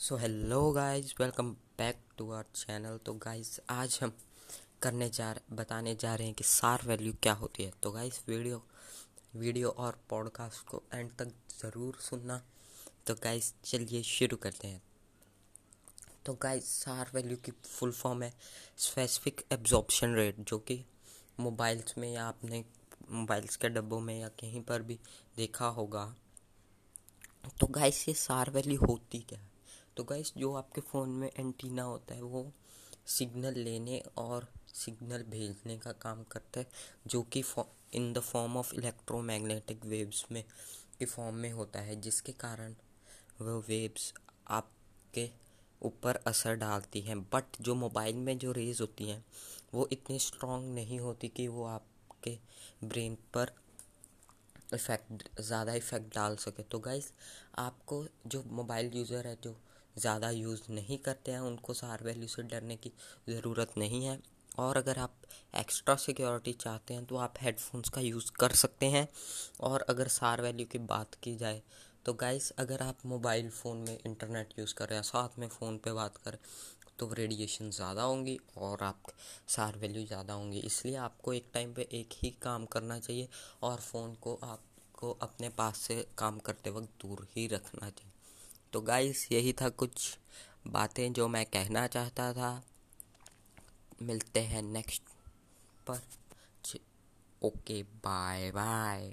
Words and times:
So 0.00 0.16
hello 0.16 0.60
guys 0.72 1.14
welcome 1.20 1.50
back 1.78 1.98
to 2.18 2.30
our 2.32 2.44
channel 2.54 2.96
तो 3.06 3.12
guys 3.14 3.58
आज 3.70 3.98
हम 4.02 4.12
करने 4.82 5.08
जा 5.08 5.30
रहे, 5.32 5.54
बताने 5.56 5.94
जा 5.94 6.14
रहे 6.14 6.26
हैं 6.26 6.34
कि 6.34 6.44
सार 6.44 6.82
वैल्यू 6.86 7.12
क्या 7.22 7.32
होती 7.32 7.64
है। 7.64 7.72
तो 7.82 7.90
गाइस 7.92 8.20
वीडियो 8.28 8.62
वीडियो 9.36 9.68
और 9.68 9.98
पॉडकास्ट 10.10 10.64
को 10.68 10.82
एंड 10.94 11.10
तक 11.18 11.32
ज़रूर 11.52 11.98
सुनना। 12.00 12.40
तो 13.06 13.14
गाइस 13.14 13.52
चलिए 13.64 14.02
शुरू 14.02 14.36
करते 14.36 14.68
हैं। 14.68 14.82
तो 16.26 16.34
गाइस 16.42 16.68
सार 16.84 17.10
वैल्यू 17.14 17.36
की 17.36 17.52
फुल 17.64 17.92
फॉर्म 17.92 18.22
है 18.22 18.32
स्पेसिफिक 18.78 19.44
एब्जॉर्प्शन 19.52 20.14
रेट 20.14 20.40
जो 20.40 20.58
कि 20.60 20.84
मोबाइल्स 21.40 21.98
में 21.98 22.10
या 22.12 22.24
आपने 22.24 22.64
मोबाइल्स 23.10 23.56
के 23.56 23.68
डब्बों 23.68 24.00
में 24.00 24.18
या 24.20 24.28
कहीं 24.40 24.62
पर 24.62 24.82
भी 24.82 24.98
देखा 25.36 25.68
होगा। 25.74 26.12
तो 27.60 27.66
गाइस 27.68 28.08
ये 28.08 28.14
सार 28.16 28.50
वैल्यू 28.50 28.86
होती 28.86 29.18
क्या 29.20 29.38
है? 29.38 29.48
तो 30.00 30.04
गाइस 30.04 30.32
जो 30.36 30.52
आपके 30.54 30.80
फ़ोन 30.80 31.08
में 31.08 31.30
एंटीना 31.38 31.82
होता 31.82 32.14
है, 32.14 32.22
वो 32.22 32.52
सिग्नल 33.06 33.54
लेने 33.54 33.98
और 34.18 34.46
सिग्नल 34.74 35.22
भेजने 35.22 35.76
का 35.78 35.92
काम 35.92 36.22
करता 36.24 36.60
है, 36.60 36.66
जो 37.06 37.22
कि 37.22 37.42
in 37.94 38.12
the 38.12 38.18
form 38.18 38.56
of 38.56 38.74
electromagnetic 38.74 39.84
waves 39.84 40.24
में, 40.32 40.44
की 40.98 41.04
फॉर्म 41.04 41.34
में 41.34 41.50
होता 41.52 41.80
है, 41.80 42.00
जिसके 42.00 42.32
कारण 42.32 42.74
वह 43.40 43.62
वेव्स 43.68 44.12
आपके 44.48 45.30
ऊपर 45.82 46.16
असर 46.26 46.54
डालती 46.54 47.00
हैं। 47.00 47.20
बट 47.22 47.44
जो 47.60 47.74
मोबाइल 47.74 48.16
में 48.16 48.36
जो 48.38 48.52
रेज 48.52 48.80
होती 48.80 49.10
हैं, 49.10 49.24
वो 49.74 49.88
इतनी 49.92 50.18
स्ट्रॉन्ग 50.18 50.74
नहीं 50.74 51.00
होती 51.00 51.28
कि 51.28 51.48
वो 51.48 51.64
आपके 51.64 52.38
ब्रेन 52.84 53.18
पर 53.34 53.52
इफ़ेक्ट 54.74 55.40
ज़्यादा 55.40 55.74
इफ़ेक्ट 55.74 56.14
डाल 56.14 56.36
सके। 56.36 56.62
तो 56.62 56.78
गाइज़ 56.78 57.12
आपको 57.58 58.06
जो 58.26 58.42
मोबाइल 58.46 58.90
यूज़र 58.94 59.26
है, 59.26 59.38
जो 59.44 59.60
ज़्यादा 59.96 60.30
यूज़ 60.32 60.60
नहीं 60.70 60.98
करते 60.98 61.32
हैं, 61.32 61.40
उनको 61.40 61.74
सार 61.74 62.04
वैल्यू 62.04 62.28
से 62.28 62.42
डरने 62.44 62.76
की 62.76 62.92
ज़रूरत 63.28 63.72
नहीं 63.78 64.04
है। 64.04 64.18
और 64.58 64.76
अगर 64.76 64.98
आप 64.98 65.14
एक्स्ट्रा 65.56 65.94
सिक्योरिटी 65.96 66.52
चाहते 66.54 66.94
हैं 66.94 67.04
तो 67.06 67.16
आप 67.18 67.34
हेडफोन्स 67.42 67.88
का 67.88 68.00
यूज़ 68.00 68.30
कर 68.40 68.52
सकते 68.56 68.86
हैं। 68.88 69.06
और 69.60 69.84
अगर 69.88 70.08
सार 70.10 70.42
वैल्यू 70.42 70.66
की 70.66 70.78
बात 70.80 71.14
की 71.22 71.36
जाए 71.36 71.62
तो 72.06 72.12
गाइस, 72.14 72.50
अगर 72.52 72.82
आप 72.82 72.98
मोबाइल 73.06 73.48
फ़ोन 73.50 73.78
में 73.78 73.98
इंटरनेट 73.98 74.58
यूज़ 74.58 74.74
कर 74.74 74.88
रहे 74.88 74.96
हैं, 74.96 75.02
साथ 75.04 75.38
में 75.38 75.48
फ़ोन 75.48 75.78
पे 75.78 75.92
बात 75.92 76.16
करें 76.16 76.38
तो 76.98 77.12
रेडिएशन 77.14 77.70
ज़्यादा 77.70 78.02
होंगी 78.02 78.38
और 78.58 78.82
आप 78.82 79.10
सार 79.48 79.76
वैल्यू 79.78 80.04
ज़्यादा 80.06 80.34
होंगी। 80.34 80.58
इसलिए 80.60 80.96
आपको 80.98 81.32
एक 81.32 81.46
टाइम 81.54 81.72
पे 81.74 81.88
एक 81.92 82.14
ही 82.14 82.30
काम 82.42 82.64
करना 82.66 82.98
चाहिए 82.98 83.28
और 83.62 83.76
फ़ोन 83.80 84.14
को 84.14 84.38
आपको 84.42 85.10
अपने 85.22 85.48
पास 85.50 85.78
से 85.78 86.04
काम 86.18 86.38
करते 86.40 86.70
वक्त 86.70 86.88
दूर 87.02 87.26
ही 87.30 87.46
रखना 87.48 87.90
चाहिए। 87.90 88.12
तो 88.72 88.80
गाइस 88.80 89.32
यही 89.32 89.52
था 89.52 89.68
कुछ 89.68 90.18
बातें 90.66 91.12
जो 91.12 91.28
मैं 91.28 91.46
कहना 91.46 91.86
चाहता 91.86 92.32
था। 92.32 92.62
मिलते 94.02 94.40
हैं 94.40 94.62
नेक्स्ट 94.62 95.02
पर। 95.86 96.00
Okay 97.42 97.82
bye 97.82 98.50
bye 98.50 99.08